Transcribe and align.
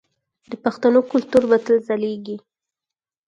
د 0.49 0.51
پښتنو 0.63 0.99
کلتور 1.11 1.43
به 1.49 1.57
تل 1.65 1.77
ځلیږي. 1.87 2.37